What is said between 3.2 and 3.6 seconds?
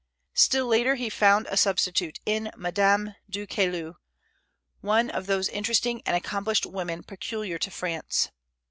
du